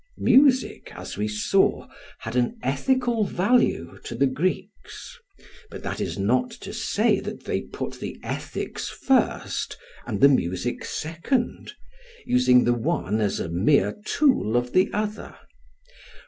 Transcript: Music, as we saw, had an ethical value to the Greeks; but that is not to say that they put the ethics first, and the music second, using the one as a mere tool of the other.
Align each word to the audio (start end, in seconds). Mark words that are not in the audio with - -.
Music, 0.17 0.91
as 0.95 1.15
we 1.15 1.27
saw, 1.27 1.87
had 2.17 2.35
an 2.35 2.57
ethical 2.63 3.23
value 3.23 3.99
to 4.03 4.15
the 4.15 4.25
Greeks; 4.25 5.15
but 5.69 5.83
that 5.83 6.01
is 6.01 6.17
not 6.17 6.49
to 6.49 6.73
say 6.73 7.19
that 7.19 7.43
they 7.45 7.61
put 7.61 7.99
the 7.99 8.19
ethics 8.23 8.89
first, 8.89 9.77
and 10.07 10.19
the 10.19 10.27
music 10.27 10.83
second, 10.83 11.73
using 12.25 12.63
the 12.63 12.73
one 12.73 13.21
as 13.21 13.39
a 13.39 13.47
mere 13.47 13.95
tool 14.03 14.57
of 14.57 14.73
the 14.73 14.89
other. 14.91 15.37